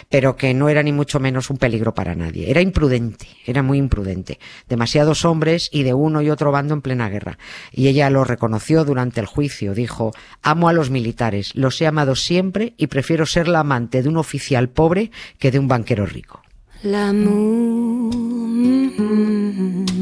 Pero 0.09 0.35
que 0.35 0.53
no 0.53 0.69
era 0.69 0.83
ni 0.83 0.91
mucho 0.91 1.19
menos 1.19 1.49
un 1.49 1.57
peligro 1.57 1.93
para 1.93 2.15
nadie. 2.15 2.49
Era 2.49 2.61
imprudente, 2.61 3.27
era 3.45 3.63
muy 3.63 3.77
imprudente. 3.77 4.39
Demasiados 4.67 5.25
hombres 5.25 5.69
y 5.71 5.83
de 5.83 5.93
uno 5.93 6.21
y 6.21 6.29
otro 6.29 6.51
bando 6.51 6.73
en 6.73 6.81
plena 6.81 7.09
guerra. 7.09 7.37
Y 7.71 7.87
ella 7.87 8.09
lo 8.09 8.23
reconoció 8.23 8.85
durante 8.85 9.19
el 9.19 9.25
juicio, 9.25 9.73
dijo, 9.73 10.11
amo 10.41 10.69
a 10.69 10.73
los 10.73 10.89
militares, 10.89 11.51
los 11.55 11.79
he 11.81 11.87
amado 11.87 12.15
siempre 12.15 12.73
y 12.77 12.87
prefiero 12.87 13.25
ser 13.25 13.47
la 13.47 13.59
amante 13.59 14.01
de 14.01 14.09
un 14.09 14.17
oficial 14.17 14.69
pobre 14.69 15.11
que 15.37 15.51
de 15.51 15.59
un 15.59 15.67
banquero 15.67 16.05
rico. 16.05 16.41
L'amour, 16.83 18.11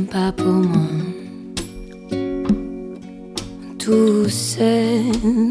pas 0.09 0.31
pour 0.31 0.47
moi. 0.47 0.87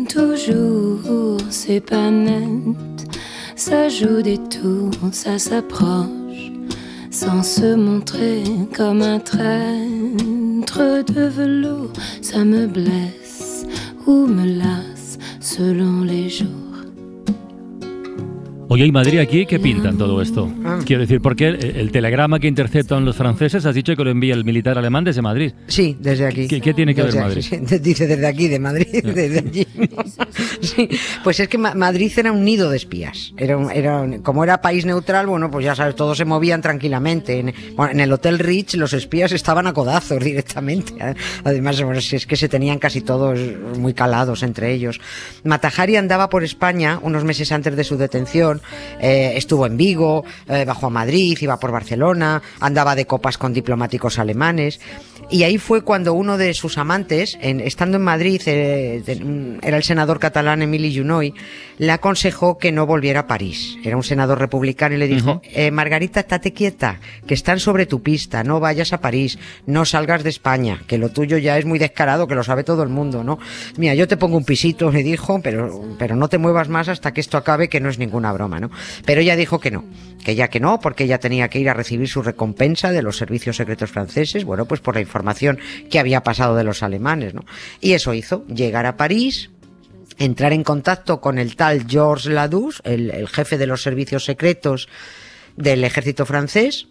toujours, 0.09 1.39
c'est 1.51 1.81
pas 1.81 2.11
net. 2.11 2.98
Ça 3.69 3.91
joue 3.91 4.23
des 4.23 4.39
tours, 4.39 5.13
ça 5.13 5.39
s'approche, 5.39 6.53
sans 7.11 7.43
se 7.43 7.75
montrer 7.75 8.43
comme 8.75 9.03
un 9.03 9.19
traître 9.19 11.05
de 11.05 11.29
velours. 11.29 11.93
Ça 12.23 12.47
me 12.47 12.67
blesse 12.67 13.67
ou 14.07 14.27
me 14.27 14.59
lasse 14.59 15.19
selon 15.41 16.03
les 16.03 16.31
jours. 16.31 16.58
Oye, 18.71 18.85
¿y 18.85 18.93
Madrid 18.93 19.19
aquí 19.19 19.47
qué 19.47 19.59
pintan 19.59 19.97
todo 19.97 20.21
esto? 20.21 20.53
Ah. 20.65 20.79
Quiero 20.85 21.01
decir, 21.01 21.21
porque 21.23 21.49
el, 21.49 21.65
el 21.77 21.91
telegrama 21.91 22.39
que 22.39 22.49
interceptan 22.49 23.05
los 23.05 23.17
franceses 23.17 23.65
has 23.65 23.75
dicho 23.75 23.97
que 23.97 24.05
lo 24.05 24.11
envía 24.11 24.35
el 24.35 24.45
militar 24.45 24.77
alemán 24.77 25.05
desde 25.05 25.23
Madrid. 25.23 25.53
Sí, 25.69 25.97
desde 25.99 26.27
aquí. 26.27 26.47
¿Qué- 26.49 26.61
qué 26.61 26.75
tiene 26.75 26.95
que 26.95 27.03
ver 27.03 27.15
Madrid? 27.17 27.45
aquí, 27.51 27.79
Dice 27.79 28.07
desde 28.07 28.27
aquí, 28.27 28.49
de 28.49 28.59
Madrid, 28.59 28.87
desde 29.03 29.39
allí. 29.39 29.67
Sí, 30.61 30.89
pues 31.25 31.41
es 31.41 31.49
que 31.49 31.57
Ma- 31.57 31.75
Madrid 31.75 32.13
era 32.17 32.31
un 32.31 32.45
nido 32.45 32.69
de 32.69 32.77
espías. 32.77 33.33
Era 33.39 33.57
un- 33.57 33.71
era 33.71 34.03
un- 34.03 34.19
como 34.19 34.45
era 34.45 34.61
país 34.61 34.85
neutral, 34.85 35.27
bueno, 35.29 35.51
pues 35.51 35.65
ya 35.65 35.75
sabes, 35.75 35.97
todos 35.97 36.19
se 36.19 36.27
movían 36.27 36.61
tranquilamente. 36.61 37.39
En, 37.41 37.55
bueno, 37.75 37.93
en 37.93 38.01
el 38.01 38.13
Hotel 38.13 38.39
Rich 38.39 38.75
los 38.75 38.93
espías 38.93 39.33
estaban 39.33 39.67
a 39.67 39.73
codazos 39.73 40.23
directamente. 40.25 40.93
Además, 41.43 41.81
bueno, 41.83 42.01
si 42.03 42.17
es 42.17 42.27
que 42.27 42.37
se 42.37 42.51
tenían 42.51 42.79
casi 42.79 43.01
todos 43.01 43.39
muy 43.79 43.95
calados 43.95 44.43
entre 44.43 44.73
ellos. 44.75 45.01
Matajari 45.45 45.97
andaba 45.97 46.29
por 46.29 46.45
España 46.45 46.99
unos 47.03 47.25
meses 47.25 47.51
antes 47.51 47.75
de 47.75 47.85
su 47.85 47.97
detención. 47.97 48.58
Eh, 49.01 49.33
estuvo 49.37 49.67
en 49.67 49.77
Vigo, 49.77 50.25
eh, 50.49 50.65
bajó 50.65 50.87
a 50.87 50.91
Madrid, 50.91 51.37
iba 51.41 51.59
por 51.59 51.71
Barcelona, 51.73 52.43
andaba 52.61 52.95
de 52.95 53.07
copas 53.07 53.39
con 53.39 53.53
diplomáticos 53.53 54.19
alemanes. 54.19 54.81
Y 55.31 55.43
ahí 55.43 55.59
fue 55.59 55.83
cuando 55.83 56.15
uno 56.15 56.39
de 56.39 56.55
sus 56.55 56.79
amantes, 56.79 57.37
en- 57.43 57.61
estando 57.61 57.97
en 57.99 58.03
Madrid, 58.05 58.41
eh, 58.47 59.03
de- 59.05 59.17
mm, 59.17 59.59
era 59.63 59.77
el 59.77 59.83
senador 59.83 60.19
catalán 60.19 60.63
Emili 60.63 60.97
Junoy, 60.97 61.35
le 61.77 61.93
aconsejó 61.93 62.57
que 62.57 62.73
no 62.73 62.87
volviera 62.87 63.21
a 63.21 63.27
París. 63.27 63.77
Era 63.85 63.97
un 63.97 64.03
senador 64.03 64.39
republicano 64.39 64.95
y 64.95 64.99
le 64.99 65.07
dijo, 65.09 65.43
eh, 65.45 65.71
Margarita, 65.71 66.21
estate 66.21 66.53
quieta, 66.53 66.99
que 67.27 67.35
están 67.35 67.61
sobre 67.61 67.85
tu 67.85 68.03
pista, 68.03 68.43
no 68.43 68.59
vayas 68.59 68.93
a 68.95 69.01
París, 69.01 69.39
no 69.67 69.85
salgas 69.85 70.23
de 70.25 70.31
España, 70.31 70.81
que 70.87 70.97
lo 70.97 71.11
tuyo 71.11 71.37
ya 71.37 71.59
es 71.59 71.67
muy 71.67 71.79
descarado, 71.79 72.27
que 72.27 72.35
lo 72.35 72.43
sabe 72.43 72.65
todo 72.65 72.83
el 72.83 72.89
mundo, 72.89 73.23
¿no? 73.23 73.39
Mira, 73.77 73.95
yo 73.95 74.09
te 74.09 74.17
pongo 74.17 74.37
un 74.39 74.45
pisito, 74.45 74.91
le 74.91 75.03
dijo, 75.03 75.41
pero, 75.43 75.83
pero 75.99 76.17
no 76.17 76.29
te 76.29 76.39
muevas 76.39 76.69
más 76.71 76.89
hasta 76.89 77.13
que 77.13 77.21
esto 77.21 77.37
acabe, 77.37 77.69
que 77.69 77.81
no 77.81 77.91
es 77.91 77.99
ninguna 77.99 78.33
broma, 78.33 78.48
Pero 79.05 79.21
ella 79.21 79.37
dijo 79.37 79.61
que 79.61 79.71
no, 79.71 79.85
que 80.25 80.35
ya 80.35 80.49
que 80.49 80.61
no, 80.61 80.81
porque 80.81 81.05
ella 81.05 81.19
tenía 81.19 81.49
que 81.49 81.59
ir 81.59 81.69
a 81.69 81.75
recibir 81.75 82.09
su 82.09 82.23
recompensa 82.23 82.91
de 82.91 83.03
los 83.03 83.17
servicios 83.17 83.57
secretos 83.57 83.91
franceses, 83.91 84.45
bueno, 84.45 84.67
pues 84.67 84.81
por 84.81 84.95
la 84.95 85.01
información 85.01 85.59
que 85.91 85.99
había 85.99 86.23
pasado 86.23 86.57
de 86.57 86.65
los 86.65 86.83
alemanes, 86.83 87.35
¿no? 87.35 87.45
Y 87.81 87.93
eso 87.93 88.15
hizo, 88.15 88.47
llegar 88.47 88.87
a 88.87 88.97
París, 88.97 89.51
entrar 90.19 90.53
en 90.53 90.65
contacto 90.65 91.21
con 91.21 91.39
el 91.39 91.57
tal 91.57 91.87
Georges 91.89 92.33
Ladus, 92.33 92.83
el, 92.85 93.29
jefe 93.29 93.59
de 93.59 93.67
los 93.67 93.83
servicios 93.83 94.25
secretos 94.25 94.89
del 95.57 95.85
ejército 95.85 96.27
francés, 96.27 96.89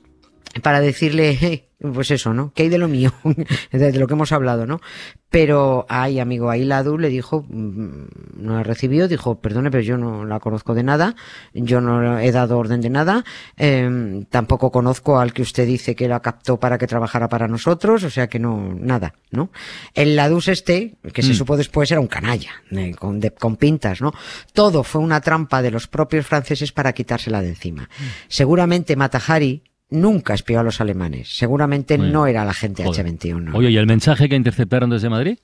para 0.64 0.82
decirle, 0.82 1.38
"Hey, 1.40 1.67
pues 1.80 2.10
eso, 2.12 2.34
¿no? 2.34 2.52
¿Qué 2.56 2.64
hay 2.64 2.70
de 2.70 2.78
lo 2.80 2.88
mío? 2.88 3.12
de, 3.72 3.94
lo 3.94 4.08
que 4.08 4.14
hemos 4.14 4.32
hablado, 4.32 4.66
¿no? 4.66 4.82
Pero, 5.30 5.86
ay, 5.90 6.20
amigo, 6.20 6.50
ahí 6.50 6.64
Ladu 6.64 6.98
le 6.98 7.10
dijo, 7.10 7.46
mm, 7.48 8.06
no 8.38 8.54
la 8.56 8.64
recibió, 8.64 9.08
dijo, 9.08 9.40
perdone, 9.42 9.70
pero 9.70 9.84
yo 9.84 9.98
no 9.98 10.26
la 10.26 10.40
conozco 10.40 10.74
de 10.74 10.84
nada, 10.84 11.16
yo 11.54 11.82
no 11.82 12.18
he 12.18 12.32
dado 12.32 12.58
orden 12.58 12.80
de 12.82 12.90
nada, 12.90 13.26
eh, 13.58 14.26
tampoco 14.30 14.72
conozco 14.72 15.20
al 15.20 15.34
que 15.34 15.42
usted 15.42 15.68
dice 15.68 15.96
que 15.96 16.08
la 16.08 16.22
captó 16.22 16.60
para 16.60 16.78
que 16.78 16.88
trabajara 16.88 17.28
para 17.30 17.48
nosotros, 17.48 18.04
o 18.04 18.10
sea 18.10 18.28
que 18.28 18.40
no, 18.40 18.74
nada, 18.74 19.14
¿no? 19.32 19.52
El 19.94 20.16
Ladus 20.16 20.48
este, 20.48 20.96
que 21.14 21.22
se 21.22 21.34
Mm. 21.34 21.36
supo 21.36 21.58
después 21.58 21.92
era 21.92 22.00
un 22.00 22.08
canalla, 22.08 22.52
eh, 22.72 22.96
con, 22.96 23.20
de- 23.20 23.32
con 23.32 23.58
pintas, 23.58 24.02
¿no? 24.02 24.14
Todo 24.54 24.84
fue 24.84 25.02
una 25.02 25.20
trampa 25.22 25.62
de 25.62 25.72
los 25.72 25.88
propios 25.88 26.26
franceses 26.26 26.72
para 26.72 26.94
quitársela 26.94 27.42
de 27.42 27.50
encima. 27.50 27.90
Seguramente 28.30 28.96
Matahari 28.96 29.62
nunca 29.90 30.34
espió 30.34 30.60
a 30.60 30.64
los 30.64 30.82
alemanes. 30.82 31.30
Seguramente 31.36 31.98
no 31.98 32.28
era 32.28 32.46
la 32.46 32.54
gente 32.54 32.84
joder. 32.84 33.06
H21. 33.06 33.56
Oye, 33.56 33.70
¿y 33.70 33.78
el 33.78 33.88
mensaje 33.88 34.30
que 34.30 34.36
interceptaron 34.36 34.90
desde 34.90 35.10
Madrid? 35.10 35.40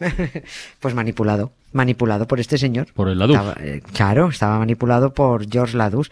Pues 0.80 0.94
manipulado, 0.94 1.52
manipulado 1.72 2.26
por 2.26 2.40
este 2.40 2.58
señor. 2.58 2.92
Por 2.94 3.08
el 3.08 3.18
Ladus. 3.18 3.36
Estaba, 3.36 3.56
eh, 3.60 3.82
claro, 3.92 4.28
estaba 4.28 4.58
manipulado 4.58 5.12
por 5.12 5.48
George 5.50 5.76
Ladus. 5.76 6.10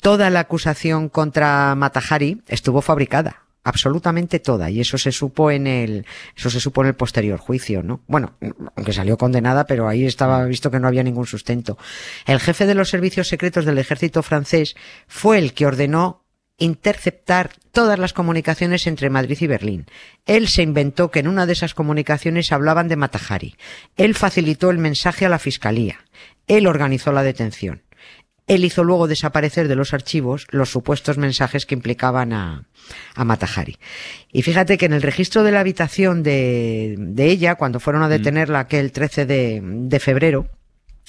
Toda 0.00 0.30
la 0.30 0.40
acusación 0.40 1.08
contra 1.08 1.74
Matahari 1.74 2.42
estuvo 2.48 2.80
fabricada. 2.80 3.42
Absolutamente 3.62 4.38
toda, 4.38 4.70
y 4.70 4.78
eso 4.78 4.96
se 4.96 5.10
supo 5.10 5.50
en 5.50 5.66
el, 5.66 6.06
eso 6.36 6.50
se 6.50 6.60
supo 6.60 6.82
en 6.82 6.86
el 6.86 6.94
posterior 6.94 7.40
juicio, 7.40 7.82
¿no? 7.82 8.00
Bueno, 8.06 8.34
aunque 8.76 8.92
salió 8.92 9.18
condenada, 9.18 9.66
pero 9.66 9.88
ahí 9.88 10.04
estaba 10.04 10.44
visto 10.44 10.70
que 10.70 10.78
no 10.78 10.86
había 10.86 11.02
ningún 11.02 11.26
sustento. 11.26 11.76
El 12.26 12.38
jefe 12.38 12.64
de 12.66 12.76
los 12.76 12.90
servicios 12.90 13.26
secretos 13.26 13.64
del 13.64 13.78
ejército 13.78 14.22
francés 14.22 14.76
fue 15.08 15.38
el 15.38 15.52
que 15.52 15.66
ordenó 15.66 16.25
interceptar 16.58 17.50
todas 17.72 17.98
las 17.98 18.12
comunicaciones 18.12 18.86
entre 18.86 19.10
Madrid 19.10 19.36
y 19.40 19.46
Berlín. 19.46 19.86
Él 20.24 20.48
se 20.48 20.62
inventó 20.62 21.10
que 21.10 21.20
en 21.20 21.28
una 21.28 21.46
de 21.46 21.52
esas 21.52 21.74
comunicaciones 21.74 22.52
hablaban 22.52 22.88
de 22.88 22.96
Matahari. 22.96 23.56
Él 23.96 24.14
facilitó 24.14 24.70
el 24.70 24.78
mensaje 24.78 25.26
a 25.26 25.28
la 25.28 25.38
fiscalía. 25.38 25.98
Él 26.46 26.66
organizó 26.66 27.12
la 27.12 27.22
detención. 27.22 27.82
Él 28.46 28.64
hizo 28.64 28.84
luego 28.84 29.08
desaparecer 29.08 29.66
de 29.66 29.74
los 29.74 29.92
archivos 29.92 30.46
los 30.50 30.70
supuestos 30.70 31.18
mensajes 31.18 31.66
que 31.66 31.74
implicaban 31.74 32.32
a, 32.32 32.64
a 33.16 33.24
Matahari. 33.24 33.76
Y 34.30 34.42
fíjate 34.42 34.78
que 34.78 34.86
en 34.86 34.92
el 34.92 35.02
registro 35.02 35.42
de 35.42 35.50
la 35.50 35.60
habitación 35.60 36.22
de, 36.22 36.94
de 36.96 37.26
ella, 37.26 37.56
cuando 37.56 37.80
fueron 37.80 38.04
a 38.04 38.08
detenerla 38.08 38.60
aquel 38.60 38.92
13 38.92 39.26
de, 39.26 39.60
de 39.62 40.00
febrero, 40.00 40.48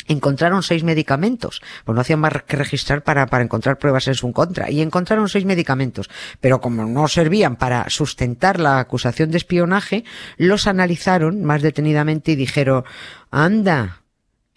encontraron 0.05 0.63
seis 0.63 0.83
medicamentos. 0.83 1.61
Pues 1.85 1.95
no 1.95 2.01
hacían 2.01 2.19
más 2.19 2.43
que 2.43 2.57
registrar 2.57 3.03
para, 3.03 3.25
para 3.27 3.43
encontrar 3.43 3.77
pruebas 3.77 4.07
en 4.07 4.15
su 4.15 4.31
contra. 4.31 4.69
Y 4.69 4.81
encontraron 4.81 5.29
seis 5.29 5.45
medicamentos. 5.45 6.09
Pero 6.39 6.61
como 6.61 6.85
no 6.85 7.07
servían 7.07 7.55
para 7.55 7.89
sustentar 7.89 8.59
la 8.59 8.79
acusación 8.79 9.31
de 9.31 9.37
espionaje, 9.37 10.03
los 10.37 10.67
analizaron 10.67 11.43
más 11.43 11.61
detenidamente 11.61 12.31
y 12.33 12.35
dijeron, 12.35 12.83
anda, 13.31 14.01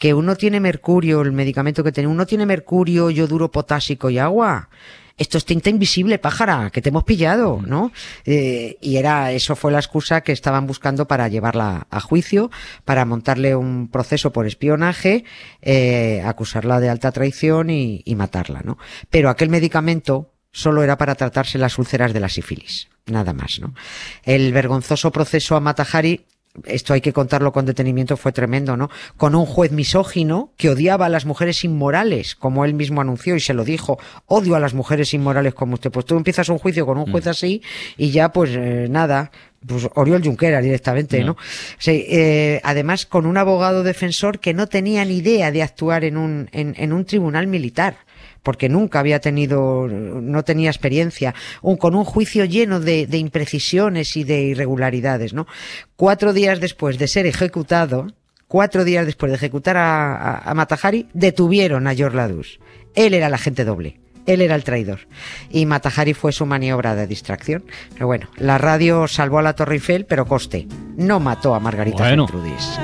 que 0.01 0.15
uno 0.15 0.35
tiene 0.35 0.61
mercurio, 0.61 1.21
el 1.21 1.33
medicamento 1.33 1.85
que 1.85 1.93
tiene, 1.93 2.09
uno 2.09 2.25
tiene 2.25 2.47
mercurio, 2.47 3.11
yoduro 3.11 3.51
potásico 3.51 4.09
y 4.09 4.19
agua. 4.19 4.71
Esto 5.21 5.37
es 5.37 5.45
tinta 5.45 5.69
invisible, 5.69 6.19
pájara, 6.19 6.71
que 6.71 6.81
te 6.81 6.89
hemos 6.89 7.05
pillado, 7.05 7.61
¿no? 7.67 7.93
Eh, 8.25 8.79
y 8.81 8.97
era, 8.97 9.33
eso 9.33 9.55
fue 9.55 9.71
la 9.71 9.79
excusa 9.79 10.23
que 10.23 10.33
estaban 10.33 10.67
buscando 10.67 11.07
para 11.07 11.29
llevarla 11.29 11.87
a 11.91 12.01
juicio, 12.01 12.51
para 12.87 13.05
montarle 13.05 13.55
un 13.55 13.89
proceso 13.89 14.33
por 14.33 14.47
espionaje, 14.47 15.25
eh, 15.61 16.23
acusarla 16.25 16.81
de 16.81 16.89
alta 16.89 17.13
traición 17.13 17.69
y, 17.69 18.01
y 18.07 18.15
matarla, 18.15 18.63
¿no? 18.65 18.79
Pero 19.11 19.29
aquel 19.29 19.51
medicamento 19.51 20.33
solo 20.53 20.83
era 20.83 20.97
para 20.97 21.15
tratarse 21.17 21.59
las 21.59 21.79
úlceras 21.79 22.15
de 22.15 22.21
la 22.21 22.31
sífilis, 22.31 22.89
nada 23.05 23.35
más, 23.35 23.61
¿no? 23.61 23.75
El 24.25 24.55
vergonzoso 24.55 25.13
proceso 25.13 25.55
a 25.55 25.61
Matahari 25.61 26.25
esto 26.65 26.95
hay 26.95 27.01
que 27.01 27.13
contarlo 27.13 27.53
con 27.53 27.65
detenimiento, 27.65 28.17
fue 28.17 28.33
tremendo, 28.33 28.77
¿no? 28.77 28.91
Con 29.17 29.35
un 29.35 29.47
juez 29.47 29.71
misógino 29.71 30.53
que 30.57 30.71
odiaba 30.71 31.07
a 31.07 31.09
las 31.09 31.25
mujeres 31.25 31.65
inmorales, 31.65 32.35
como 32.35 32.65
él 32.65 32.75
mismo 32.75 33.01
anunció 33.01 33.37
y 33.37 33.41
se 33.41 33.55
lo 33.55 33.65
dijo, 33.65 33.99
odio 34.27 34.57
a 34.57 34.61
las 34.61 34.75
mujeres 34.75 35.15
inmorales 35.15 35.55
como 35.55 35.75
usted. 35.75 35.91
Pues 35.91 36.07
tú 36.07 36.17
empiezas 36.17 36.49
un 36.49 36.59
juicio 36.59 36.87
con 36.87 36.99
un 36.99 37.11
juez 37.11 37.27
así 37.27 37.63
y 37.97 38.11
ya 38.11 38.33
pues 38.33 38.51
eh, 38.55 38.89
nada, 38.91 39.31
pues 39.65 39.89
Oriol 39.95 40.25
Junqueras 40.25 40.63
directamente, 40.63 41.23
¿no? 41.23 41.37
Sí, 41.79 42.05
eh, 42.09 42.61
además 42.65 43.07
con 43.07 43.27
un 43.27 43.37
abogado 43.37 43.83
defensor 43.83 44.41
que 44.41 44.53
no 44.53 44.67
tenía 44.67 45.05
ni 45.05 45.19
idea 45.19 45.53
de 45.53 45.63
actuar 45.63 46.05
en 46.05 46.17
un, 46.17 46.49
en, 46.53 46.75
en 46.77 46.93
un 46.93 47.05
tribunal 47.05 47.47
militar 47.47 47.97
porque 48.43 48.69
nunca 48.69 49.01
había 49.01 49.21
tenido, 49.21 49.87
no 49.89 50.43
tenía 50.45 50.71
experiencia, 50.71 51.35
un, 51.63 51.77
con 51.77 51.95
un 51.95 52.05
juicio 52.05 52.45
lleno 52.45 52.81
de, 52.81 53.07
de 53.07 53.19
imprecisiones 53.19 54.17
y 54.17 54.25
de 54.25 54.41
irregularidades, 54.43 55.33
¿no? 55.35 55.47
Cuatro 55.97 56.33
días 56.33 56.61
después 56.61 56.99
de 56.99 57.09
ser 57.09 57.27
ejecutado, 57.27 58.07
cuatro 58.49 58.85
días 58.85 59.07
después 59.07 59.31
de 59.31 59.37
ejecutar 59.37 59.77
a, 59.77 60.15
a, 60.17 60.51
a 60.51 60.55
Matahari, 60.55 61.09
detuvieron 61.13 61.87
a 61.87 61.95
George 61.95 62.17
Ladus. 62.17 62.61
Él 62.95 63.15
era 63.15 63.27
el 63.29 63.35
agente 63.35 63.65
doble. 63.65 64.01
Él 64.27 64.43
era 64.43 64.55
el 64.55 64.65
traidor. 64.65 65.01
Y 65.51 65.65
Matahari 65.67 66.15
fue 66.15 66.31
su 66.31 66.45
maniobra 66.47 66.95
de 66.95 67.07
distracción. 67.07 67.65
Pero 67.95 68.07
bueno, 68.07 68.29
la 68.37 68.59
radio 68.59 69.09
salvó 69.09 69.39
a 69.39 69.43
la 69.43 69.55
Torre 69.55 69.75
Eiffel, 69.77 70.05
pero 70.05 70.27
coste. 70.27 70.69
No 70.97 71.21
mató 71.21 71.55
a 71.55 71.61
Margarita 71.61 72.05
Bueno. 72.05 72.27
Gertrudis. 72.27 72.79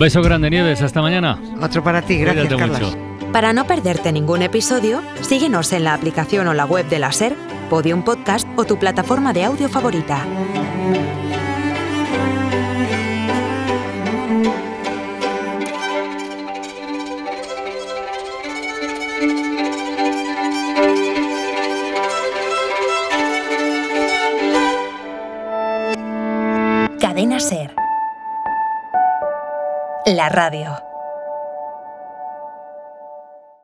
Beso 0.00 0.22
grande, 0.22 0.50
Nieves. 0.50 0.82
Hasta 0.82 1.00
mañana. 1.00 1.38
Otro 1.62 1.84
para 1.84 2.02
ti, 2.02 2.16
gracias, 2.16 2.48
Cuídate 2.48 2.84
mucho. 2.84 2.98
Para 3.32 3.52
no 3.52 3.64
perderte 3.66 4.10
ningún 4.10 4.42
episodio, 4.42 5.02
síguenos 5.20 5.72
en 5.72 5.84
la 5.84 5.94
aplicación 5.94 6.48
o 6.48 6.54
la 6.54 6.64
web 6.64 6.88
de 6.88 6.98
la 6.98 7.12
SER, 7.12 7.36
Podium 7.68 8.02
Podcast 8.02 8.48
o 8.56 8.64
tu 8.64 8.76
plataforma 8.76 9.32
de 9.32 9.44
audio 9.44 9.68
favorita. 9.68 10.26
La 30.20 30.28
radio. 30.28 30.89